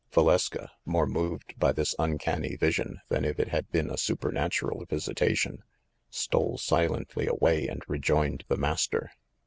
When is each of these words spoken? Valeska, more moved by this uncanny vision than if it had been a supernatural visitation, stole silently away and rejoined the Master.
Valeska, 0.11 0.69
more 0.83 1.05
moved 1.05 1.53
by 1.59 1.71
this 1.71 1.93
uncanny 1.99 2.55
vision 2.55 2.99
than 3.09 3.23
if 3.23 3.39
it 3.39 3.49
had 3.49 3.69
been 3.71 3.87
a 3.87 3.99
supernatural 3.99 4.83
visitation, 4.89 5.63
stole 6.09 6.57
silently 6.57 7.27
away 7.27 7.67
and 7.67 7.83
rejoined 7.87 8.43
the 8.47 8.57
Master. 8.57 9.11